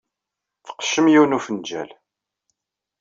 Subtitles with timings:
[0.65, 1.89] Tqeccem yiwen n ufenjal.